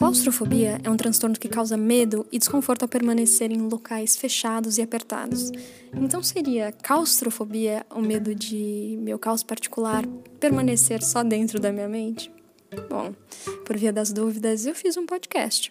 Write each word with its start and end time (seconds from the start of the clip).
Claustrofobia 0.00 0.80
é 0.82 0.88
um 0.88 0.96
transtorno 0.96 1.38
que 1.38 1.46
causa 1.46 1.76
medo 1.76 2.26
e 2.32 2.38
desconforto 2.38 2.84
ao 2.84 2.88
permanecer 2.88 3.52
em 3.52 3.68
locais 3.68 4.16
fechados 4.16 4.78
e 4.78 4.82
apertados. 4.82 5.52
Então 5.92 6.22
seria 6.22 6.72
claustrofobia 6.72 7.84
o 7.94 8.00
medo 8.00 8.34
de 8.34 8.96
meu 9.02 9.18
caos 9.18 9.42
particular 9.42 10.06
permanecer 10.40 11.02
só 11.02 11.22
dentro 11.22 11.60
da 11.60 11.70
minha 11.70 11.86
mente? 11.86 12.32
Bom, 12.88 13.14
por 13.66 13.76
via 13.76 13.92
das 13.92 14.10
dúvidas, 14.10 14.64
eu 14.64 14.74
fiz 14.74 14.96
um 14.96 15.04
podcast. 15.04 15.70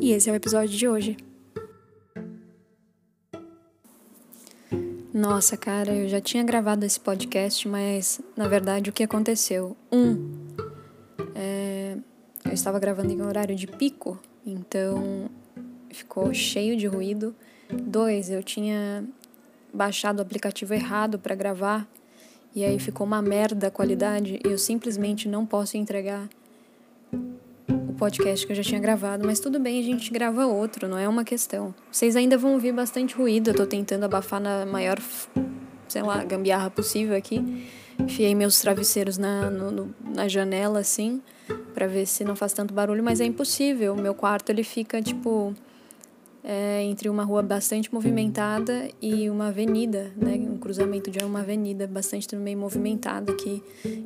E 0.00 0.10
esse 0.10 0.30
é 0.30 0.32
o 0.32 0.36
episódio 0.36 0.74
de 0.74 0.88
hoje. 0.88 1.16
Nossa, 5.12 5.54
cara, 5.54 5.94
eu 5.94 6.08
já 6.08 6.20
tinha 6.22 6.42
gravado 6.42 6.86
esse 6.86 6.98
podcast, 6.98 7.68
mas 7.68 8.22
na 8.34 8.48
verdade 8.48 8.88
o 8.88 8.92
que 8.92 9.02
aconteceu? 9.02 9.76
Um, 9.92 10.45
estava 12.56 12.78
gravando 12.78 13.12
em 13.12 13.22
horário 13.22 13.54
de 13.54 13.66
pico, 13.66 14.18
então 14.44 15.30
ficou 15.90 16.32
cheio 16.34 16.76
de 16.76 16.86
ruído. 16.86 17.34
Dois, 17.70 18.30
eu 18.30 18.42
tinha 18.42 19.04
baixado 19.72 20.18
o 20.18 20.22
aplicativo 20.22 20.74
errado 20.74 21.18
para 21.18 21.34
gravar 21.34 21.86
e 22.54 22.64
aí 22.64 22.78
ficou 22.78 23.06
uma 23.06 23.20
merda 23.20 23.66
a 23.66 23.70
qualidade 23.70 24.40
e 24.44 24.48
eu 24.48 24.58
simplesmente 24.58 25.28
não 25.28 25.44
posso 25.44 25.76
entregar 25.76 26.28
o 27.68 27.92
podcast 27.98 28.46
que 28.46 28.52
eu 28.52 28.56
já 28.56 28.62
tinha 28.62 28.80
gravado, 28.80 29.26
mas 29.26 29.40
tudo 29.40 29.60
bem, 29.60 29.78
a 29.78 29.82
gente 29.82 30.10
grava 30.10 30.46
outro, 30.46 30.88
não 30.88 30.98
é 30.98 31.08
uma 31.08 31.24
questão. 31.24 31.74
Vocês 31.90 32.16
ainda 32.16 32.38
vão 32.38 32.54
ouvir 32.54 32.72
bastante 32.72 33.14
ruído, 33.14 33.50
eu 33.50 33.54
tô 33.54 33.66
tentando 33.66 34.04
abafar 34.04 34.40
na 34.40 34.64
maior, 34.64 34.98
sei 35.88 36.02
lá, 36.02 36.22
gambiarra 36.24 36.70
possível 36.70 37.16
aqui. 37.16 37.66
Enfiei 37.98 38.34
meus 38.34 38.60
travesseiros 38.60 39.18
na, 39.18 39.50
no, 39.50 39.94
na 40.04 40.28
janela 40.28 40.80
assim 40.80 41.20
para 41.74 41.86
ver 41.86 42.06
se 42.06 42.24
não 42.24 42.34
faz 42.34 42.52
tanto 42.52 42.72
barulho, 42.72 43.02
mas 43.02 43.20
é 43.20 43.24
impossível. 43.24 43.94
O 43.94 44.00
meu 44.00 44.14
quarto 44.14 44.50
ele 44.50 44.62
fica 44.62 45.00
tipo 45.02 45.54
é, 46.42 46.82
entre 46.84 47.08
uma 47.08 47.24
rua 47.24 47.42
bastante 47.42 47.92
movimentada 47.92 48.88
e 49.02 49.28
uma 49.28 49.48
avenida, 49.48 50.12
né? 50.16 50.34
Um 50.34 50.56
cruzamento 50.58 51.10
de 51.10 51.18
uma 51.24 51.40
avenida 51.40 51.86
bastante 51.86 52.28
também 52.28 52.54
movimentada 52.54 53.32
aqui 53.32 53.62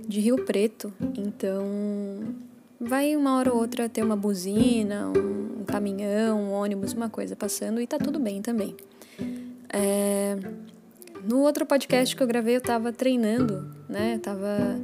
de 0.09 0.21
Rio 0.21 0.45
Preto. 0.45 0.93
Então 1.17 1.65
vai 2.81 3.15
uma 3.15 3.37
hora 3.37 3.53
ou 3.53 3.61
outra 3.61 3.89
ter 3.91 4.03
uma 4.03 4.17
buzina, 4.17 5.09
um, 5.09 5.61
um 5.61 5.65
caminhão, 5.65 6.41
um 6.41 6.53
ônibus, 6.53 6.95
uma 6.95 7.11
coisa 7.11 7.37
passando 7.37 7.79
e 7.79 7.87
tá 7.87 7.99
tudo 7.99 8.19
bem 8.19 8.41
também. 8.41 8.75
É, 9.73 10.37
no 11.25 11.41
outro 11.41 11.67
podcast 11.67 12.15
que 12.15 12.23
eu 12.23 12.27
gravei 12.27 12.57
eu 12.57 12.61
tava 12.61 12.93
treinando, 12.93 13.67
né? 13.89 14.15
Eu 14.15 14.21
tava 14.21 14.81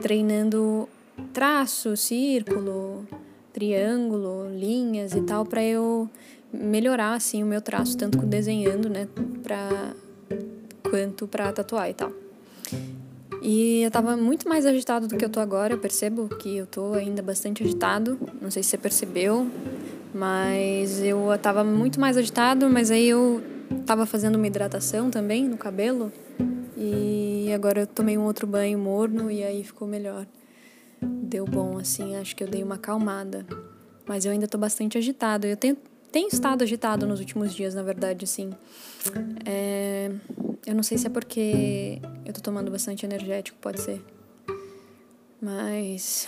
treinando 0.00 0.88
traço, 1.32 1.96
círculo, 1.96 3.06
triângulo, 3.52 4.48
linhas 4.50 5.14
e 5.14 5.22
tal, 5.22 5.44
para 5.46 5.62
eu 5.62 6.08
melhorar 6.52 7.14
assim 7.14 7.42
o 7.42 7.46
meu 7.46 7.60
traço, 7.60 7.96
tanto 7.96 8.18
desenhando, 8.18 8.88
né, 8.88 9.08
pra, 9.42 9.94
quanto 10.88 11.26
para 11.26 11.52
tatuar 11.52 11.90
e 11.90 11.94
tal. 11.94 12.12
E 13.42 13.82
eu 13.82 13.90
tava 13.90 14.16
muito 14.16 14.48
mais 14.48 14.64
agitado 14.64 15.06
do 15.06 15.16
que 15.16 15.24
eu 15.24 15.28
tô 15.28 15.40
agora, 15.40 15.74
eu 15.74 15.78
percebo 15.78 16.28
que 16.28 16.56
eu 16.56 16.66
tô 16.66 16.94
ainda 16.94 17.22
bastante 17.22 17.62
agitado, 17.62 18.18
não 18.40 18.50
sei 18.50 18.62
se 18.62 18.70
você 18.70 18.78
percebeu, 18.78 19.50
mas 20.14 21.02
eu 21.02 21.18
tava 21.42 21.62
muito 21.62 22.00
mais 22.00 22.16
agitado, 22.16 22.70
mas 22.70 22.90
aí 22.90 23.08
eu 23.08 23.42
tava 23.86 24.06
fazendo 24.06 24.36
uma 24.36 24.46
hidratação 24.46 25.10
também 25.10 25.48
no 25.48 25.56
cabelo 25.56 26.12
e 26.76 27.50
agora 27.54 27.80
eu 27.80 27.86
tomei 27.86 28.16
um 28.16 28.24
outro 28.24 28.46
banho 28.46 28.78
morno 28.78 29.30
e 29.30 29.42
aí 29.42 29.62
ficou 29.62 29.86
melhor 29.86 30.26
deu 31.34 31.44
bom, 31.44 31.78
assim, 31.78 32.14
acho 32.14 32.36
que 32.36 32.44
eu 32.44 32.48
dei 32.48 32.62
uma 32.62 32.76
acalmada. 32.76 33.44
Mas 34.06 34.24
eu 34.24 34.30
ainda 34.30 34.46
tô 34.46 34.56
bastante 34.56 34.96
agitado. 34.96 35.46
Eu 35.46 35.56
tenho, 35.56 35.76
tenho 36.12 36.28
estado 36.28 36.62
agitado 36.62 37.06
nos 37.06 37.18
últimos 37.18 37.52
dias, 37.52 37.74
na 37.74 37.82
verdade, 37.82 38.24
assim. 38.24 38.50
É, 39.44 40.12
eu 40.64 40.74
não 40.76 40.82
sei 40.84 40.96
se 40.96 41.08
é 41.08 41.10
porque 41.10 42.00
eu 42.24 42.32
tô 42.32 42.40
tomando 42.40 42.70
bastante 42.70 43.04
energético, 43.04 43.58
pode 43.60 43.80
ser. 43.80 44.00
Mas. 45.40 46.26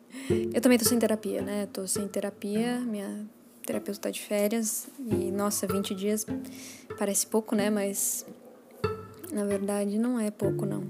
eu 0.54 0.60
também 0.62 0.78
tô 0.78 0.86
sem 0.86 0.98
terapia, 0.98 1.42
né? 1.42 1.68
Tô 1.70 1.86
sem 1.86 2.08
terapia, 2.08 2.80
minha 2.80 3.26
terapeuta 3.68 4.00
tá 4.00 4.10
de 4.10 4.20
férias. 4.20 4.88
E, 4.98 5.30
nossa, 5.30 5.66
20 5.66 5.94
dias 5.94 6.26
parece 6.98 7.26
pouco, 7.26 7.54
né? 7.54 7.68
Mas. 7.68 8.24
Na 9.30 9.44
verdade, 9.44 9.98
não 9.98 10.18
é 10.18 10.30
pouco, 10.30 10.64
não. 10.64 10.84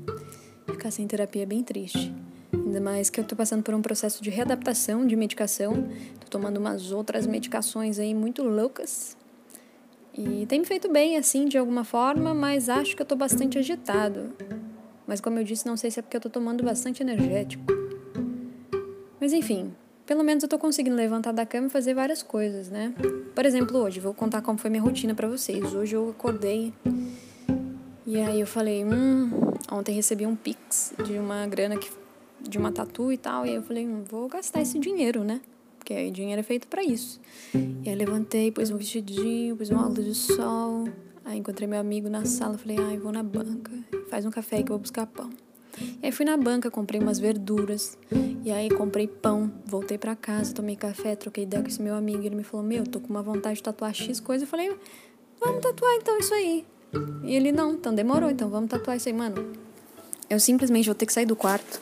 Ficar 0.66 0.92
sem 0.92 1.06
terapia 1.06 1.42
é 1.42 1.46
bem 1.46 1.62
triste. 1.64 2.14
Ainda 2.52 2.80
mais 2.80 3.10
que 3.10 3.18
eu 3.18 3.24
tô 3.24 3.34
passando 3.34 3.64
por 3.64 3.74
um 3.74 3.82
processo 3.82 4.22
de 4.22 4.30
readaptação 4.30 5.04
de 5.04 5.16
medicação. 5.16 5.88
Tô 6.20 6.28
tomando 6.30 6.58
umas 6.58 6.92
outras 6.92 7.26
medicações 7.26 7.98
aí 7.98 8.14
muito 8.14 8.44
loucas. 8.44 9.16
E 10.16 10.46
tem 10.46 10.60
me 10.60 10.64
feito 10.64 10.88
bem, 10.90 11.16
assim, 11.16 11.46
de 11.46 11.58
alguma 11.58 11.82
forma, 11.82 12.32
mas 12.32 12.68
acho 12.68 12.94
que 12.94 13.02
eu 13.02 13.06
tô 13.06 13.16
bastante 13.16 13.58
agitado. 13.58 14.32
Mas 15.06 15.20
como 15.20 15.38
eu 15.38 15.44
disse, 15.44 15.66
não 15.66 15.76
sei 15.76 15.90
se 15.90 15.98
é 15.98 16.02
porque 16.02 16.16
eu 16.16 16.20
tô 16.20 16.30
tomando 16.30 16.62
bastante 16.62 17.02
energético. 17.02 17.64
Mas 19.20 19.32
enfim, 19.32 19.72
pelo 20.08 20.24
menos 20.24 20.42
eu 20.42 20.48
tô 20.48 20.58
conseguindo 20.58 20.96
levantar 20.96 21.32
da 21.32 21.44
cama 21.44 21.66
e 21.66 21.70
fazer 21.70 21.92
várias 21.92 22.22
coisas, 22.22 22.70
né? 22.70 22.94
Por 23.34 23.44
exemplo, 23.44 23.76
hoje, 23.76 24.00
vou 24.00 24.14
contar 24.14 24.40
como 24.40 24.58
foi 24.58 24.70
minha 24.70 24.82
rotina 24.82 25.14
para 25.14 25.28
vocês. 25.28 25.74
Hoje 25.74 25.94
eu 25.94 26.08
acordei 26.08 26.72
e 28.06 28.18
aí 28.18 28.40
eu 28.40 28.46
falei, 28.46 28.86
hum, 28.86 29.30
ontem 29.70 29.94
recebi 29.94 30.24
um 30.24 30.34
pix 30.34 30.94
de 31.04 31.18
uma 31.18 31.46
grana 31.46 31.76
que 31.76 31.90
de 32.40 32.56
uma 32.56 32.72
tatu 32.72 33.12
e 33.12 33.18
tal. 33.18 33.44
E 33.44 33.50
aí 33.50 33.56
eu 33.56 33.62
falei, 33.62 33.86
hum, 33.86 34.02
vou 34.08 34.28
gastar 34.28 34.62
esse 34.62 34.78
dinheiro, 34.78 35.22
né? 35.22 35.42
Porque 35.78 35.92
aí 35.92 36.10
dinheiro 36.10 36.40
é 36.40 36.42
feito 36.42 36.68
para 36.68 36.82
isso. 36.82 37.20
E 37.52 37.90
aí 37.90 37.94
levantei, 37.94 38.50
pus 38.50 38.70
um 38.70 38.78
vestidinho, 38.78 39.58
pus 39.58 39.68
uma 39.68 39.86
luz 39.86 40.06
de 40.06 40.14
sol. 40.14 40.88
Aí 41.22 41.38
encontrei 41.38 41.68
meu 41.68 41.78
amigo 41.78 42.08
na 42.08 42.24
sala, 42.24 42.56
falei, 42.56 42.78
ai, 42.80 42.96
vou 42.96 43.12
na 43.12 43.22
banca. 43.22 43.72
Faz 44.08 44.24
um 44.24 44.30
café 44.30 44.62
que 44.62 44.72
eu 44.72 44.76
vou 44.76 44.78
buscar 44.78 45.06
pão. 45.06 45.28
E 46.02 46.06
aí 46.06 46.12
fui 46.12 46.24
na 46.24 46.36
banca, 46.36 46.70
comprei 46.70 47.00
umas 47.00 47.18
verduras. 47.18 47.98
E 48.44 48.50
aí 48.50 48.70
comprei 48.70 49.06
pão, 49.06 49.50
voltei 49.64 49.98
para 49.98 50.14
casa, 50.16 50.54
tomei 50.54 50.76
café, 50.76 51.16
troquei 51.16 51.44
ideia 51.44 51.62
com 51.62 51.68
esse 51.68 51.82
meu 51.82 51.94
amigo. 51.94 52.22
Ele 52.22 52.36
me 52.36 52.44
falou, 52.44 52.64
meu, 52.64 52.84
tô 52.84 53.00
com 53.00 53.08
uma 53.08 53.22
vontade 53.22 53.56
de 53.56 53.62
tatuar 53.62 53.94
X 53.94 54.20
coisa. 54.20 54.44
Eu 54.44 54.48
falei, 54.48 54.74
vamos 55.40 55.60
tatuar 55.60 55.94
então 55.96 56.18
isso 56.18 56.34
aí. 56.34 56.64
E 57.24 57.34
ele, 57.34 57.52
não, 57.52 57.74
então 57.74 57.94
demorou, 57.94 58.30
então 58.30 58.48
vamos 58.48 58.70
tatuar 58.70 58.96
isso 58.96 59.08
aí, 59.08 59.14
mano. 59.14 59.52
Eu 60.28 60.40
simplesmente 60.40 60.86
vou 60.86 60.94
ter 60.94 61.06
que 61.06 61.12
sair 61.12 61.26
do 61.26 61.36
quarto 61.36 61.80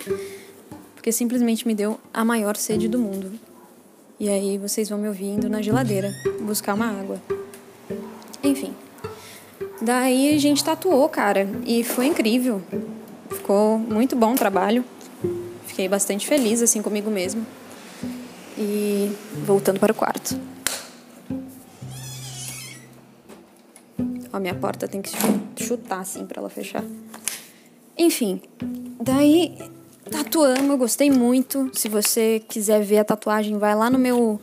porque 1.06 1.12
simplesmente 1.12 1.64
me 1.68 1.72
deu 1.72 2.00
a 2.12 2.24
maior 2.24 2.56
sede 2.56 2.88
do 2.88 2.98
mundo. 2.98 3.30
E 4.18 4.28
aí 4.28 4.58
vocês 4.58 4.88
vão 4.88 4.98
me 4.98 5.06
ouvindo 5.06 5.48
na 5.48 5.62
geladeira 5.62 6.12
buscar 6.40 6.74
uma 6.74 6.86
água. 6.86 7.22
Enfim. 8.42 8.74
Daí 9.80 10.34
a 10.34 10.38
gente 10.38 10.64
tatuou, 10.64 11.08
cara, 11.08 11.48
e 11.64 11.84
foi 11.84 12.06
incrível. 12.06 12.60
Ficou 13.46 13.78
muito 13.78 14.16
bom 14.16 14.32
o 14.32 14.34
trabalho. 14.34 14.84
Fiquei 15.68 15.88
bastante 15.88 16.26
feliz 16.26 16.60
assim 16.60 16.82
comigo 16.82 17.08
mesmo. 17.08 17.46
E 18.58 19.08
voltando 19.46 19.78
para 19.78 19.92
o 19.92 19.94
quarto. 19.94 20.36
Ó, 24.32 24.40
minha 24.40 24.54
porta 24.56 24.88
tem 24.88 25.00
que 25.00 25.12
chutar 25.62 26.00
assim 26.00 26.26
para 26.26 26.40
ela 26.40 26.50
fechar. 26.50 26.82
Enfim, 27.96 28.42
daí 29.00 29.56
Tatuamos, 30.10 30.68
eu 30.68 30.76
gostei 30.76 31.08
muito. 31.08 31.70
Se 31.72 31.88
você 31.88 32.42
quiser 32.48 32.82
ver 32.82 32.98
a 32.98 33.04
tatuagem, 33.04 33.58
vai 33.58 33.76
lá 33.76 33.88
no 33.88 33.96
meu 33.96 34.40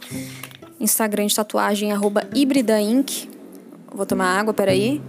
Instagram 0.80 1.25
de 1.25 1.35
tatuagem, 1.35 1.91
arroba. 1.91 2.25
Vou 3.94 4.06
tomar 4.06 4.40
água, 4.40 4.53
peraí. 4.53 5.02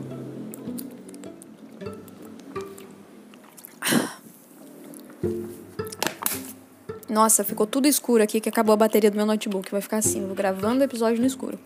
Nossa, 7.14 7.44
ficou 7.44 7.64
tudo 7.64 7.86
escuro 7.86 8.24
aqui 8.24 8.40
que 8.40 8.48
acabou 8.48 8.72
a 8.72 8.76
bateria 8.76 9.08
do 9.08 9.16
meu 9.16 9.24
notebook. 9.24 9.70
Vai 9.70 9.80
ficar 9.80 9.98
assim, 9.98 10.26
vou 10.26 10.34
gravando 10.34 10.80
o 10.80 10.82
episódio 10.82 11.20
no 11.20 11.26
escuro. 11.26 11.56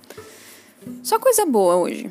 Só 1.03 1.19
coisa 1.19 1.47
boa 1.47 1.77
hoje. 1.77 2.07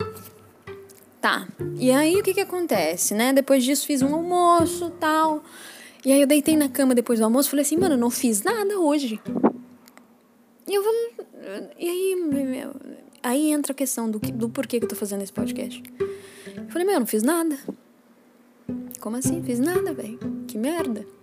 Tá. 1.22 1.48
E 1.76 1.92
aí 1.92 2.16
o 2.16 2.24
que 2.24 2.34
que 2.34 2.42
acontece, 2.42 3.14
né? 3.14 3.32
Depois 3.32 3.64
disso 3.64 3.86
fiz 3.86 4.02
um 4.02 4.16
almoço, 4.16 4.90
tal. 5.00 5.44
E 6.04 6.12
aí 6.12 6.20
eu 6.20 6.26
deitei 6.26 6.58
na 6.58 6.68
cama 6.68 6.96
depois 6.96 7.20
do 7.20 7.26
almoço 7.26 7.52
falei 7.52 7.64
assim, 7.64 7.78
mano, 7.78 7.96
não 7.96 8.10
fiz 8.10 8.42
nada 8.42 8.80
hoje. 8.80 9.22
E 10.68 10.74
eu 10.74 10.84
E 11.78 11.88
aí, 11.88 12.68
aí 13.22 13.52
entra 13.52 13.72
a 13.72 13.76
questão 13.76 14.10
do, 14.10 14.20
que, 14.20 14.32
do 14.32 14.50
porquê 14.50 14.80
que 14.80 14.86
eu 14.86 14.90
tô 14.90 14.96
fazendo 14.96 15.22
esse 15.22 15.32
podcast. 15.32 15.84
Eu 16.00 16.70
falei, 16.70 16.88
meu, 16.88 16.96
eu 16.96 17.02
não 17.02 17.08
fiz 17.08 17.22
nada. 17.22 17.56
Como 19.00 19.16
assim? 19.16 19.44
Fiz 19.44 19.60
nada, 19.60 19.94
velho. 19.94 20.18
Que 20.48 20.58
merda. 20.58 21.17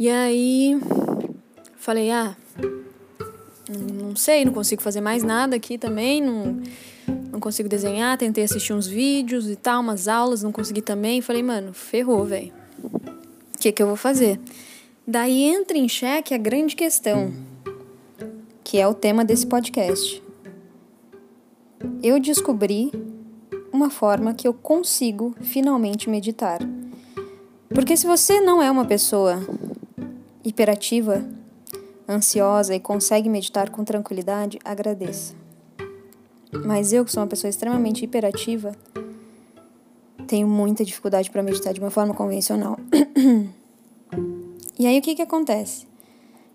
E 0.00 0.08
aí 0.08 0.80
falei, 1.76 2.10
ah, 2.10 2.34
não 3.68 4.16
sei, 4.16 4.44
não 4.44 4.52
consigo 4.52 4.82
fazer 4.82 5.00
mais 5.00 5.22
nada 5.22 5.54
aqui 5.54 5.78
também, 5.78 6.20
não, 6.20 6.60
não 7.30 7.38
consigo 7.38 7.68
desenhar, 7.68 8.18
tentei 8.18 8.42
assistir 8.42 8.72
uns 8.72 8.88
vídeos 8.88 9.48
e 9.48 9.54
tal, 9.54 9.80
umas 9.80 10.08
aulas, 10.08 10.42
não 10.42 10.50
consegui 10.50 10.82
também. 10.82 11.20
Falei, 11.20 11.42
mano, 11.42 11.72
ferrou, 11.72 12.24
velho 12.24 12.58
que, 13.60 13.70
que 13.70 13.82
eu 13.82 13.86
vou 13.86 13.96
fazer? 13.96 14.40
Daí 15.06 15.42
entra 15.42 15.76
em 15.76 15.88
xeque 15.88 16.32
a 16.34 16.38
grande 16.38 16.74
questão. 16.74 17.32
que 18.64 18.78
é 18.78 18.86
o 18.86 18.94
tema 18.94 19.24
desse 19.24 19.46
podcast. 19.46 20.22
Eu 22.00 22.20
descobri 22.20 22.92
uma 23.72 23.90
forma 23.90 24.32
que 24.32 24.46
eu 24.46 24.54
consigo 24.54 25.34
finalmente 25.40 26.08
meditar. 26.08 26.60
Porque 27.68 27.96
se 27.96 28.06
você 28.06 28.40
não 28.40 28.62
é 28.62 28.70
uma 28.70 28.84
pessoa 28.84 29.40
hiperativa, 30.44 31.24
ansiosa 32.08 32.74
e 32.74 32.80
consegue 32.80 33.28
meditar 33.28 33.70
com 33.70 33.84
tranquilidade, 33.84 34.58
agradeça. 34.64 35.34
Mas 36.64 36.92
eu, 36.92 37.04
que 37.04 37.12
sou 37.12 37.22
uma 37.22 37.28
pessoa 37.28 37.48
extremamente 37.48 38.04
hiperativa, 38.04 38.72
tenho 40.26 40.48
muita 40.48 40.84
dificuldade 40.84 41.30
para 41.30 41.42
meditar 41.42 41.72
de 41.72 41.80
uma 41.80 41.90
forma 41.90 42.14
convencional. 42.14 42.78
e 44.78 44.86
aí 44.86 44.98
o 44.98 45.02
que 45.02 45.14
que 45.14 45.22
acontece? 45.22 45.86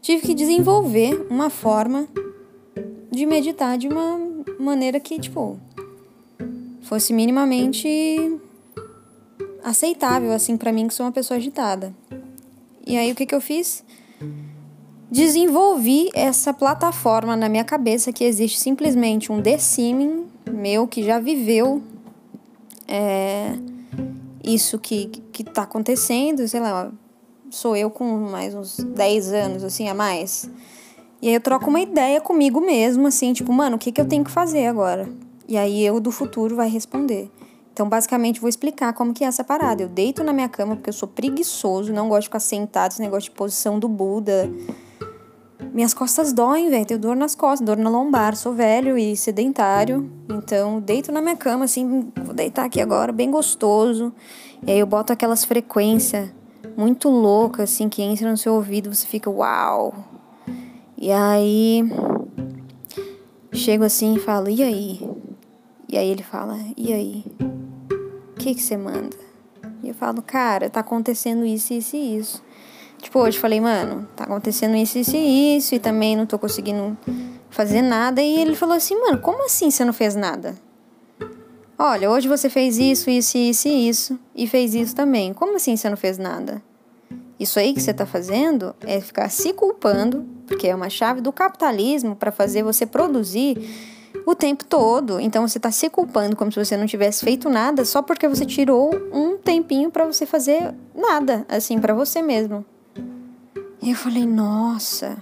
Tive 0.01 0.21
que 0.21 0.33
desenvolver 0.33 1.25
uma 1.29 1.49
forma 1.49 2.07
de 3.11 3.25
meditar 3.25 3.77
de 3.77 3.87
uma 3.87 4.19
maneira 4.59 4.99
que, 4.99 5.19
tipo, 5.19 5.59
fosse 6.81 7.11
minimamente 7.13 8.39
aceitável 9.63 10.31
assim 10.31 10.55
para 10.55 10.71
mim 10.71 10.87
que 10.87 10.93
sou 10.93 11.05
uma 11.05 11.11
pessoa 11.11 11.37
agitada. 11.37 11.93
E 12.85 12.97
aí 12.97 13.11
o 13.11 13.15
que 13.15 13.25
que 13.25 13.35
eu 13.35 13.41
fiz? 13.41 13.83
desenvolvi 15.09 16.09
essa 16.13 16.53
plataforma 16.53 17.35
na 17.35 17.47
minha 17.47 17.63
cabeça 17.63 18.11
que 18.11 18.23
existe 18.23 18.59
simplesmente 18.59 19.31
um 19.31 19.41
The 19.41 19.57
Simming 19.57 20.25
meu 20.51 20.87
que 20.87 21.03
já 21.03 21.19
viveu 21.19 21.81
é, 22.87 23.55
isso 24.43 24.77
que, 24.77 25.05
que 25.31 25.43
tá 25.43 25.63
acontecendo, 25.63 26.47
sei 26.47 26.59
lá, 26.59 26.91
sou 27.49 27.75
eu 27.75 27.89
com 27.89 28.05
mais 28.05 28.53
uns 28.53 28.77
10 28.77 29.33
anos, 29.33 29.63
assim, 29.63 29.87
a 29.87 29.93
mais. 29.93 30.49
E 31.21 31.29
aí 31.29 31.33
eu 31.33 31.41
troco 31.41 31.69
uma 31.69 31.81
ideia 31.81 32.21
comigo 32.21 32.61
mesmo, 32.61 33.07
assim, 33.07 33.33
tipo, 33.33 33.51
mano, 33.51 33.77
o 33.77 33.79
que, 33.79 33.91
que 33.91 33.99
eu 33.99 34.07
tenho 34.07 34.23
que 34.23 34.31
fazer 34.31 34.67
agora? 34.67 35.09
E 35.47 35.57
aí 35.57 35.83
eu 35.83 35.99
do 35.99 36.11
futuro 36.11 36.55
vai 36.55 36.69
responder. 36.69 37.29
Então, 37.75 37.89
basicamente, 37.89 38.39
vou 38.39 38.47
explicar 38.47 38.93
como 38.93 39.13
que 39.13 39.21
é 39.21 39.27
essa 39.27 39.43
parada. 39.43 39.83
Eu 39.83 39.89
deito 39.89 40.23
na 40.23 40.31
minha 40.31 40.47
cama 40.47 40.77
porque 40.77 40.89
eu 40.89 40.93
sou 40.93 41.09
preguiçoso, 41.09 41.91
não 41.91 42.07
gosto 42.07 42.21
de 42.21 42.27
ficar 42.27 42.39
sentado, 42.39 42.93
esse 42.93 43.01
negócio 43.01 43.29
de 43.29 43.35
posição 43.35 43.77
do 43.77 43.89
Buda. 43.89 44.49
Minhas 45.73 45.93
costas 45.93 46.31
doem, 46.31 46.69
velho. 46.69 46.85
Tenho 46.85 46.97
dor 47.01 47.17
nas 47.17 47.35
costas, 47.35 47.65
dor 47.65 47.75
na 47.75 47.89
lombar. 47.89 48.33
Sou 48.37 48.53
velho 48.53 48.97
e 48.97 49.17
sedentário. 49.17 50.09
Então, 50.29 50.79
deito 50.79 51.11
na 51.11 51.19
minha 51.19 51.35
cama, 51.35 51.65
assim. 51.65 52.09
Vou 52.23 52.33
deitar 52.33 52.63
aqui 52.63 52.79
agora, 52.79 53.11
bem 53.11 53.29
gostoso. 53.29 54.13
E 54.65 54.71
aí 54.71 54.79
eu 54.79 54.87
boto 54.87 55.11
aquelas 55.11 55.43
frequências 55.43 56.29
muito 56.77 57.09
loucas, 57.09 57.73
assim, 57.73 57.89
que 57.89 58.01
entra 58.01 58.31
no 58.31 58.37
seu 58.37 58.53
ouvido. 58.53 58.95
Você 58.95 59.05
fica, 59.05 59.29
uau! 59.29 59.93
E 60.97 61.11
aí. 61.11 61.83
Chego 63.51 63.83
assim 63.83 64.15
e 64.15 64.19
falo, 64.19 64.49
e 64.49 64.63
aí? 64.63 65.09
E 65.89 65.97
aí 65.97 66.07
ele 66.07 66.23
fala, 66.23 66.57
e 66.77 66.93
aí? 66.93 67.25
Que, 68.45 68.53
que 68.53 68.61
você 68.61 68.77
manda? 68.77 69.17
E 69.81 69.89
eu 69.89 69.95
falo, 69.95 70.21
cara, 70.21 70.69
tá 70.69 70.81
acontecendo 70.81 71.43
isso, 71.43 71.73
isso 71.73 71.95
e 71.95 72.17
isso. 72.19 72.43
Tipo, 73.01 73.17
hoje 73.17 73.39
falei, 73.39 73.59
mano, 73.59 74.07
tá 74.15 74.25
acontecendo 74.25 74.75
isso, 74.75 74.99
isso 74.99 75.15
e 75.15 75.57
isso, 75.57 75.73
e 75.73 75.79
também 75.79 76.15
não 76.15 76.27
tô 76.27 76.37
conseguindo 76.37 76.95
fazer 77.49 77.81
nada. 77.81 78.21
E 78.21 78.39
ele 78.39 78.55
falou 78.55 78.75
assim, 78.75 78.95
mano, 79.01 79.17
como 79.17 79.43
assim 79.43 79.71
você 79.71 79.83
não 79.83 79.93
fez 79.93 80.13
nada? 80.13 80.53
Olha, 81.75 82.11
hoje 82.11 82.27
você 82.27 82.47
fez 82.47 82.77
isso, 82.77 83.09
isso, 83.09 83.35
isso 83.35 83.67
e 83.67 83.89
isso, 83.89 84.19
e 84.35 84.45
fez 84.45 84.75
isso 84.75 84.95
também. 84.95 85.33
Como 85.33 85.55
assim 85.55 85.75
você 85.75 85.89
não 85.89 85.97
fez 85.97 86.19
nada? 86.19 86.61
Isso 87.39 87.57
aí 87.57 87.73
que 87.73 87.81
você 87.81 87.95
tá 87.95 88.05
fazendo 88.05 88.75
é 88.81 89.01
ficar 89.01 89.27
se 89.29 89.53
culpando, 89.53 90.23
porque 90.45 90.67
é 90.67 90.75
uma 90.75 90.91
chave 90.91 91.19
do 91.19 91.33
capitalismo 91.33 92.15
para 92.15 92.31
fazer 92.31 92.61
você 92.61 92.85
produzir 92.85 93.57
o 94.25 94.33
tempo 94.33 94.65
todo. 94.65 95.19
Então 95.19 95.47
você 95.47 95.59
tá 95.59 95.71
se 95.71 95.89
culpando 95.89 96.35
como 96.35 96.51
se 96.51 96.57
você 96.57 96.75
não 96.75 96.87
tivesse 96.87 97.23
feito 97.23 97.49
nada 97.49 97.85
só 97.85 98.01
porque 98.01 98.27
você 98.27 98.45
tirou 98.45 98.89
um 99.13 99.37
tempinho 99.37 99.91
para 99.91 100.05
você 100.05 100.25
fazer 100.25 100.73
nada, 100.93 101.45
assim, 101.47 101.79
para 101.79 101.93
você 101.93 102.21
mesmo. 102.21 102.65
E 103.81 103.91
eu 103.91 103.95
falei, 103.95 104.25
nossa. 104.25 105.17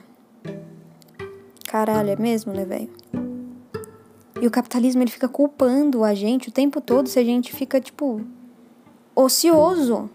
Caralho, 1.68 2.12
é 2.12 2.16
mesmo, 2.16 2.54
né, 2.54 2.64
velho? 2.64 2.90
E 4.42 4.48
o 4.48 4.52
capitalismo 4.52 5.02
ele 5.02 5.12
fica 5.12 5.28
culpando 5.28 6.04
a 6.04 6.14
gente 6.14 6.50
o 6.50 6.52
tempo 6.52 6.80
todo 6.80 7.10
se 7.10 7.20
a 7.20 7.24
gente 7.24 7.54
fica, 7.54 7.82
tipo, 7.82 8.22
ocioso. 9.16 10.10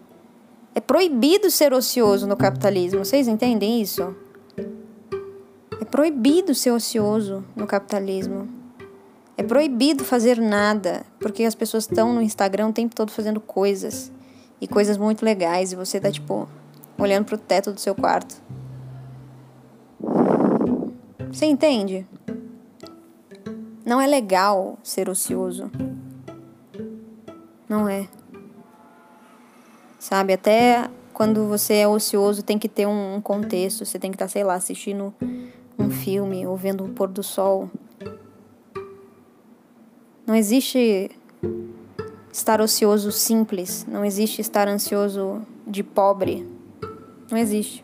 É 0.73 0.79
proibido 0.79 1.51
ser 1.51 1.73
ocioso 1.73 2.27
no 2.27 2.37
capitalismo. 2.37 3.03
Vocês 3.03 3.27
entendem 3.27 3.81
isso? 3.81 4.15
É 5.81 5.85
proibido 5.85 6.55
ser 6.55 6.71
ocioso 6.71 7.43
no 7.55 7.67
capitalismo. 7.67 8.58
É 9.39 9.43
proibido 9.43 10.03
fazer 10.03 10.37
nada, 10.37 11.05
porque 11.17 11.45
as 11.45 11.55
pessoas 11.55 11.85
estão 11.85 12.11
no 12.13 12.21
Instagram 12.21 12.67
o 12.67 12.73
tempo 12.73 12.93
todo 12.93 13.09
fazendo 13.09 13.39
coisas. 13.39 14.11
E 14.59 14.67
coisas 14.67 14.97
muito 14.97 15.23
legais. 15.23 15.71
E 15.71 15.77
você 15.77 15.97
tá, 15.97 16.11
tipo, 16.11 16.45
olhando 16.97 17.23
pro 17.23 17.37
teto 17.37 17.71
do 17.71 17.79
seu 17.79 17.95
quarto. 17.95 18.35
Você 21.31 21.45
entende? 21.45 22.05
Não 23.85 24.01
é 24.01 24.07
legal 24.07 24.77
ser 24.83 25.07
ocioso. 25.07 25.71
Não 27.69 27.87
é. 27.87 28.09
Sabe, 29.97 30.33
até 30.33 30.89
quando 31.13 31.47
você 31.47 31.75
é 31.75 31.87
ocioso 31.87 32.43
tem 32.43 32.59
que 32.59 32.67
ter 32.67 32.85
um 32.85 33.21
contexto. 33.21 33.85
Você 33.85 33.97
tem 33.97 34.11
que 34.11 34.15
estar, 34.15 34.25
tá, 34.25 34.31
sei 34.33 34.43
lá, 34.43 34.55
assistindo 34.55 35.13
um 35.79 35.89
filme 35.89 36.45
ou 36.45 36.57
vendo 36.57 36.83
o 36.83 36.89
pôr 36.89 37.07
do 37.07 37.23
sol. 37.23 37.69
Não 40.29 40.35
existe 40.35 41.09
estar 42.31 42.61
ocioso 42.61 43.11
simples. 43.11 43.83
Não 43.89 44.05
existe 44.05 44.41
estar 44.41 44.67
ansioso 44.67 45.41
de 45.65 45.81
pobre. 45.81 46.47
Não 47.31 47.35
existe. 47.35 47.83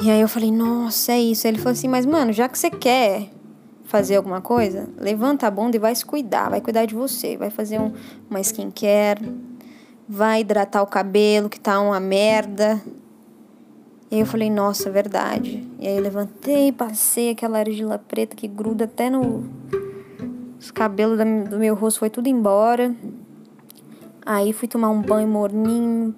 E 0.00 0.08
aí 0.08 0.20
eu 0.20 0.28
falei, 0.28 0.52
nossa, 0.52 1.10
é 1.10 1.20
isso. 1.20 1.48
Ele 1.48 1.58
falou 1.58 1.72
assim, 1.72 1.88
mas 1.88 2.06
mano, 2.06 2.32
já 2.32 2.48
que 2.48 2.56
você 2.56 2.70
quer 2.70 3.28
fazer 3.82 4.14
alguma 4.14 4.40
coisa, 4.40 4.88
levanta 4.96 5.48
a 5.48 5.50
bunda 5.50 5.76
e 5.76 5.80
vai 5.80 5.92
se 5.96 6.06
cuidar, 6.06 6.48
vai 6.48 6.60
cuidar 6.60 6.86
de 6.86 6.94
você, 6.94 7.36
vai 7.36 7.50
fazer 7.50 7.80
um, 7.80 7.92
uma 8.30 8.40
skincare, 8.40 9.36
vai 10.08 10.42
hidratar 10.42 10.80
o 10.80 10.86
cabelo 10.86 11.48
que 11.48 11.58
tá 11.58 11.80
uma 11.80 11.98
merda. 11.98 12.80
E 14.08 14.14
aí 14.14 14.20
eu 14.20 14.26
falei, 14.26 14.48
nossa, 14.48 14.92
verdade. 14.92 15.68
E 15.80 15.88
aí 15.88 15.98
levantei, 15.98 16.70
passei 16.70 17.30
aquela 17.30 17.58
argila 17.58 17.98
preta 17.98 18.36
que 18.36 18.46
gruda 18.46 18.84
até 18.84 19.10
no. 19.10 19.58
Os 20.60 20.70
cabelos 20.70 21.18
do 21.48 21.58
meu 21.58 21.74
rosto 21.74 21.98
foi 21.98 22.10
tudo 22.10 22.28
embora. 22.28 22.94
Aí 24.24 24.52
fui 24.52 24.68
tomar 24.68 24.90
um 24.90 25.02
banho 25.02 25.26
morninho, 25.26 26.14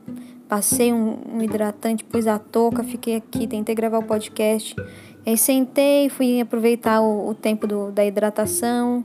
Passei 0.53 0.93
um, 0.93 1.17
um 1.33 1.43
hidratante, 1.43 2.05
pus 2.05 2.27
a 2.27 2.39
touca, 2.39 2.85
fiquei 2.85 3.17
aqui, 3.17 3.47
tentei 3.47 3.75
gravar 3.75 4.01
o 4.01 4.03
podcast. 4.03 4.77
Aí 5.25 5.39
sentei, 5.39 6.11
fui 6.11 6.43
aproveitar 6.43 7.01
o, 7.01 7.31
o 7.31 7.35
tempo 7.35 7.67
do, 7.67 7.91
da 7.91 8.05
hidratação 8.05 9.03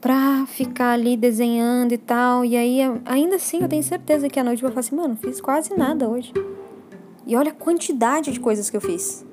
pra 0.00 0.46
ficar 0.46 0.92
ali 0.92 1.14
desenhando 1.14 1.92
e 1.92 1.98
tal. 1.98 2.42
E 2.42 2.56
aí, 2.56 2.78
ainda 3.04 3.36
assim, 3.36 3.60
eu 3.60 3.68
tenho 3.68 3.82
certeza 3.82 4.30
que 4.30 4.40
à 4.40 4.44
noite 4.44 4.62
eu 4.62 4.66
vou 4.66 4.70
falar 4.70 4.80
assim, 4.80 4.96
mano, 4.96 5.14
fiz 5.14 5.42
quase 5.42 5.76
nada 5.76 6.08
hoje. 6.08 6.32
E 7.26 7.36
olha 7.36 7.50
a 7.50 7.54
quantidade 7.54 8.32
de 8.32 8.40
coisas 8.40 8.70
que 8.70 8.76
eu 8.78 8.80
fiz. 8.80 9.26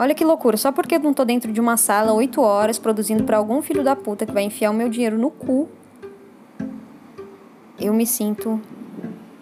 Olha 0.00 0.14
que 0.14 0.24
loucura, 0.24 0.56
só 0.56 0.72
porque 0.72 0.94
eu 0.94 0.98
não 0.98 1.12
tô 1.12 1.26
dentro 1.26 1.52
de 1.52 1.60
uma 1.60 1.76
sala 1.76 2.14
oito 2.14 2.40
horas 2.40 2.78
produzindo 2.78 3.22
para 3.24 3.36
algum 3.36 3.60
filho 3.60 3.84
da 3.84 3.94
puta 3.94 4.24
que 4.24 4.32
vai 4.32 4.44
enfiar 4.44 4.70
o 4.70 4.74
meu 4.74 4.88
dinheiro 4.88 5.18
no 5.18 5.30
cu, 5.30 5.68
eu 7.78 7.92
me 7.92 8.06
sinto 8.06 8.58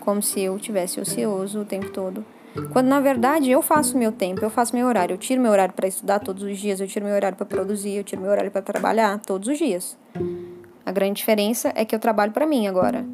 como 0.01 0.21
se 0.21 0.41
eu 0.41 0.59
tivesse 0.59 1.01
ocioso 1.01 1.61
o 1.61 1.65
tempo 1.65 1.91
todo. 1.91 2.25
Quando 2.73 2.89
na 2.89 2.99
verdade 2.99 3.49
eu 3.53 3.63
faço 3.63 3.97
meu 3.97 4.11
tempo, 4.11 4.45
eu 4.45 4.51
faço 4.51 4.75
meu 4.75 4.89
horário, 4.89 5.15
eu 5.15 5.19
tiro 5.19 5.41
meu 5.41 5.53
horário 5.53 5.73
para 5.75 5.87
estudar 5.87 6.19
todos 6.19 6.43
os 6.43 6.59
dias, 6.59 6.81
eu 6.81 6.89
tiro 6.89 7.05
meu 7.05 7.15
horário 7.15 7.37
para 7.37 7.47
produzir, 7.47 7.93
eu 7.93 8.03
tiro 8.03 8.21
meu 8.21 8.31
horário 8.33 8.51
para 8.51 8.61
trabalhar 8.61 9.17
todos 9.21 9.47
os 9.47 9.59
dias. 9.59 9.97
A 10.85 10.91
grande 10.91 11.19
diferença 11.19 11.71
é 11.77 11.85
que 11.85 11.95
eu 11.95 12.01
trabalho 12.01 12.33
para 12.33 12.45
mim 12.45 12.67
agora. 12.67 13.07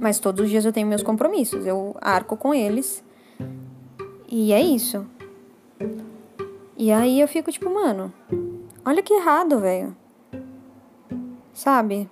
Mas 0.00 0.20
todos 0.20 0.44
os 0.44 0.50
dias 0.50 0.64
eu 0.64 0.72
tenho 0.72 0.86
meus 0.86 1.02
compromissos, 1.02 1.66
eu 1.66 1.96
arco 2.00 2.36
com 2.36 2.54
eles. 2.54 3.02
E 4.30 4.52
é 4.52 4.62
isso. 4.62 5.04
E 6.76 6.90
aí 6.90 7.20
eu 7.20 7.28
fico 7.28 7.52
tipo, 7.52 7.72
mano, 7.72 8.12
olha 8.84 9.02
que 9.02 9.12
errado, 9.12 9.60
velho. 9.60 9.96
Sabe? 11.52 12.08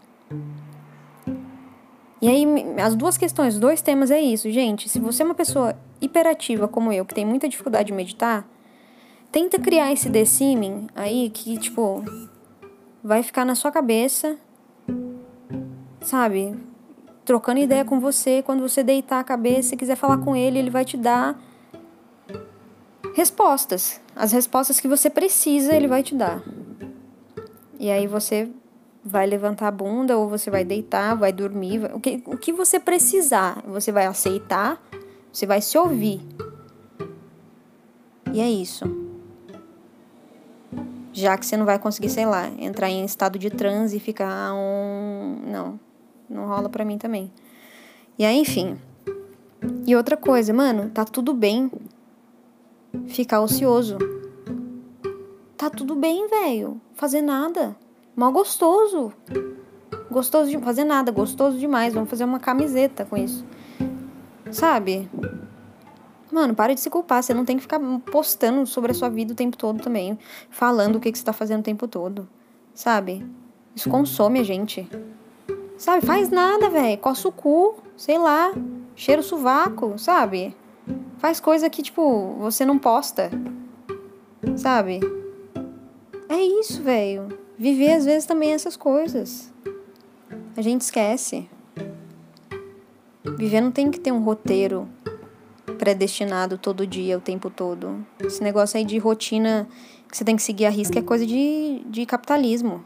E 2.22 2.28
aí, 2.28 2.44
as 2.78 2.94
duas 2.94 3.16
questões, 3.16 3.54
os 3.54 3.60
dois 3.60 3.80
temas 3.80 4.10
é 4.10 4.20
isso, 4.20 4.50
gente. 4.50 4.88
Se 4.90 5.00
você 5.00 5.22
é 5.22 5.24
uma 5.24 5.34
pessoa 5.34 5.74
hiperativa 6.02 6.68
como 6.68 6.92
eu, 6.92 7.04
que 7.04 7.14
tem 7.14 7.24
muita 7.24 7.48
dificuldade 7.48 7.86
de 7.86 7.94
meditar, 7.94 8.46
tenta 9.32 9.58
criar 9.58 9.90
esse 9.90 10.10
deciming 10.10 10.86
aí 10.94 11.30
que, 11.30 11.56
tipo, 11.56 12.04
vai 13.02 13.22
ficar 13.22 13.46
na 13.46 13.54
sua 13.54 13.72
cabeça, 13.72 14.36
sabe? 16.02 16.54
Trocando 17.24 17.60
ideia 17.60 17.86
com 17.86 17.98
você. 17.98 18.42
Quando 18.42 18.60
você 18.60 18.82
deitar 18.82 19.20
a 19.20 19.24
cabeça 19.24 19.74
e 19.74 19.78
quiser 19.78 19.96
falar 19.96 20.18
com 20.18 20.36
ele, 20.36 20.58
ele 20.58 20.70
vai 20.70 20.84
te 20.84 20.98
dar 20.98 21.40
respostas. 23.14 24.00
As 24.14 24.32
respostas 24.32 24.80
que 24.80 24.88
você 24.88 25.08
precisa, 25.08 25.74
ele 25.74 25.88
vai 25.88 26.02
te 26.02 26.14
dar. 26.14 26.42
E 27.78 27.90
aí 27.90 28.06
você 28.06 28.50
vai 29.04 29.26
levantar 29.26 29.68
a 29.68 29.70
bunda 29.70 30.16
ou 30.16 30.28
você 30.28 30.50
vai 30.50 30.64
deitar, 30.64 31.16
vai 31.16 31.32
dormir, 31.32 31.90
o 31.94 32.00
que, 32.00 32.22
o 32.26 32.36
que 32.36 32.52
você 32.52 32.78
precisar, 32.78 33.62
você 33.66 33.90
vai 33.90 34.06
aceitar, 34.06 34.80
você 35.32 35.46
vai 35.46 35.60
se 35.60 35.78
ouvir. 35.78 36.20
E 38.32 38.40
é 38.40 38.48
isso. 38.48 38.84
Já 41.12 41.36
que 41.36 41.44
você 41.44 41.56
não 41.56 41.64
vai 41.64 41.78
conseguir, 41.78 42.10
sei 42.10 42.24
lá, 42.24 42.48
entrar 42.58 42.88
em 42.88 43.04
estado 43.04 43.38
de 43.38 43.50
transe 43.50 43.96
e 43.96 44.00
ficar 44.00 44.54
um. 44.54 45.42
Não, 45.46 45.80
não 46.28 46.46
rola 46.46 46.68
pra 46.68 46.84
mim 46.84 46.98
também. 46.98 47.32
E 48.16 48.24
aí, 48.24 48.38
enfim. 48.38 48.78
E 49.86 49.96
outra 49.96 50.16
coisa, 50.16 50.52
mano, 50.52 50.90
tá 50.90 51.04
tudo 51.04 51.34
bem 51.34 51.70
ficar 53.06 53.40
ocioso. 53.40 53.98
Tá 55.56 55.68
tudo 55.68 55.94
bem, 55.94 56.26
velho. 56.28 56.80
Fazer 56.94 57.20
nada. 57.20 57.76
Mal 58.16 58.32
gostoso. 58.32 59.12
Gostoso 60.10 60.50
de 60.50 60.58
fazer 60.58 60.84
nada, 60.84 61.12
gostoso 61.12 61.58
demais. 61.58 61.94
Vamos 61.94 62.08
fazer 62.08 62.24
uma 62.24 62.40
camiseta 62.40 63.04
com 63.04 63.16
isso. 63.16 63.44
Sabe? 64.50 65.08
Mano, 66.32 66.54
para 66.54 66.74
de 66.74 66.80
se 66.80 66.88
culpar. 66.88 67.22
Você 67.22 67.34
não 67.34 67.44
tem 67.44 67.56
que 67.56 67.62
ficar 67.62 67.80
postando 68.10 68.66
sobre 68.66 68.92
a 68.92 68.94
sua 68.94 69.08
vida 69.08 69.32
o 69.32 69.36
tempo 69.36 69.56
todo 69.56 69.82
também. 69.82 70.18
Falando 70.48 70.96
o 70.96 71.00
que, 71.00 71.12
que 71.12 71.18
você 71.18 71.24
tá 71.24 71.32
fazendo 71.32 71.60
o 71.60 71.64
tempo 71.64 71.86
todo. 71.86 72.28
Sabe? 72.74 73.26
Isso 73.74 73.90
consome 73.90 74.40
a 74.40 74.44
gente. 74.44 74.88
Sabe? 75.76 76.04
Faz 76.04 76.30
nada, 76.30 76.70
velho. 76.70 76.98
Coça 76.98 77.28
o 77.28 77.32
cu. 77.32 77.76
Sei 77.96 78.18
lá. 78.18 78.52
Cheira 78.94 79.20
o 79.20 79.24
sovaco, 79.24 79.98
sabe? 79.98 80.56
Faz 81.18 81.38
coisa 81.38 81.68
que, 81.68 81.82
tipo, 81.82 82.34
você 82.38 82.64
não 82.64 82.78
posta. 82.78 83.30
Sabe? 84.56 85.00
É 86.28 86.40
isso, 86.40 86.82
velho. 86.82 87.28
Viver 87.58 87.92
às 87.92 88.04
vezes 88.06 88.24
também 88.24 88.52
essas 88.52 88.76
coisas. 88.76 89.52
A 90.56 90.62
gente 90.62 90.80
esquece. 90.80 91.48
Viver 93.36 93.60
não 93.60 93.70
tem 93.70 93.90
que 93.90 94.00
ter 94.00 94.12
um 94.12 94.20
roteiro 94.20 94.88
predestinado 95.78 96.56
todo 96.56 96.86
dia, 96.86 97.18
o 97.18 97.20
tempo 97.20 97.50
todo. 97.50 98.04
Esse 98.18 98.42
negócio 98.42 98.78
aí 98.78 98.84
de 98.84 98.96
rotina 98.98 99.68
que 100.10 100.16
você 100.16 100.24
tem 100.24 100.36
que 100.36 100.42
seguir 100.42 100.66
a 100.66 100.70
risca 100.70 100.98
é 100.98 101.02
coisa 101.02 101.26
de, 101.26 101.82
de 101.86 102.06
capitalismo. 102.06 102.84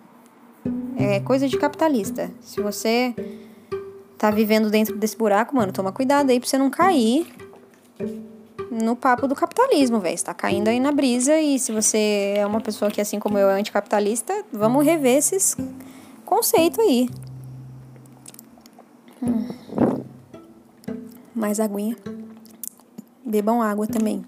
É 0.96 1.20
coisa 1.20 1.48
de 1.48 1.56
capitalista. 1.56 2.30
Se 2.40 2.60
você 2.60 3.14
tá 4.18 4.30
vivendo 4.30 4.70
dentro 4.70 4.96
desse 4.96 5.16
buraco, 5.16 5.54
mano, 5.54 5.72
toma 5.72 5.92
cuidado 5.92 6.30
aí 6.30 6.40
pra 6.40 6.48
você 6.48 6.58
não 6.58 6.70
cair 6.70 7.26
no 8.82 8.96
papo 8.96 9.28
do 9.28 9.34
capitalismo, 9.34 10.00
velho. 10.00 10.16
Você 10.18 10.24
tá 10.24 10.34
caindo 10.34 10.68
aí 10.68 10.80
na 10.80 10.90
brisa 10.90 11.38
e 11.40 11.58
se 11.58 11.72
você 11.72 12.34
é 12.36 12.46
uma 12.46 12.60
pessoa 12.60 12.90
que, 12.90 13.00
assim 13.00 13.18
como 13.18 13.38
eu, 13.38 13.48
é 13.48 13.54
anticapitalista, 13.54 14.44
vamos 14.52 14.84
rever 14.84 15.16
esses 15.16 15.56
conceitos 16.24 16.78
aí. 16.80 17.08
Hum. 19.22 19.48
Mais 21.34 21.60
aguinha. 21.60 21.96
Bebam 23.24 23.62
água 23.62 23.86
também. 23.86 24.24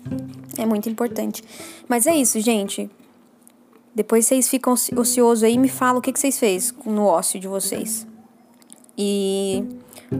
É 0.58 0.64
muito 0.64 0.88
importante. 0.88 1.42
Mas 1.88 2.06
é 2.06 2.16
isso, 2.16 2.40
gente. 2.40 2.90
Depois 3.94 4.26
vocês 4.26 4.48
ficam 4.48 4.74
ociosos 4.74 5.42
aí 5.42 5.56
me 5.56 5.68
falam 5.68 5.98
o 5.98 6.02
que, 6.02 6.12
que 6.12 6.20
vocês 6.20 6.38
fez 6.38 6.74
no 6.84 7.04
ócio 7.04 7.40
de 7.40 7.48
vocês. 7.48 8.06
E 8.96 9.64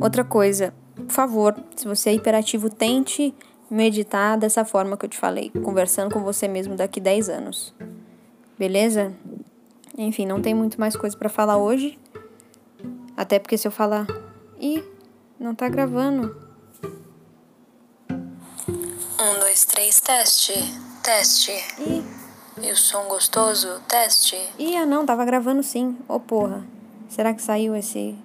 outra 0.01 0.25
coisa, 0.25 0.75
por 0.95 1.11
favor, 1.11 1.55
se 1.75 1.87
você 1.87 2.11
é 2.11 2.15
hiperativo, 2.15 2.71
tente 2.71 3.35
meditar 3.71 4.39
dessa 4.39 4.65
forma 4.65 4.97
que 4.97 5.05
eu 5.05 5.09
te 5.11 5.19
falei, 5.19 5.51
conversando 5.63 6.13
com 6.13 6.21
você 6.23 6.47
mesmo 6.47 6.77
daqui 6.77 7.01
10 7.01 7.29
anos. 7.29 7.75
Beleza? 8.59 9.13
Enfim, 9.97 10.27
não 10.27 10.41
tem 10.41 10.55
muito 10.55 10.79
mais 10.79 10.97
coisa 10.97 11.17
para 11.17 11.29
falar 11.29 11.57
hoje. 11.57 11.99
Até 13.17 13.39
porque 13.39 13.57
se 13.57 13.67
eu 13.67 13.73
falar, 13.73 14.07
ih, 14.61 14.85
não 15.39 15.55
tá 15.55 15.69
gravando. 15.69 16.37
Um, 19.19 19.41
dois, 19.41 19.65
três, 19.65 20.01
teste. 20.01 20.53
Teste. 21.03 21.53
Ih. 21.81 22.05
E 22.63 22.73
o 22.73 22.77
som 22.77 23.05
gostoso? 23.05 23.81
Teste. 23.89 24.37
Ih, 24.59 24.77
ah 24.77 24.87
não, 24.87 25.05
tava 25.05 25.25
gravando 25.25 25.63
sim. 25.63 25.97
Ô 26.09 26.15
oh, 26.15 26.21
porra. 26.21 26.65
Será 27.09 27.33
que 27.33 27.43
saiu 27.43 27.75
esse. 27.75 28.17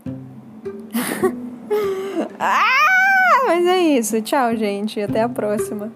ah! 2.40 2.91
Mas 3.46 3.66
é 3.66 3.80
isso. 3.80 4.22
Tchau, 4.22 4.56
gente. 4.56 5.00
Até 5.02 5.22
a 5.22 5.30
próxima. 5.30 5.92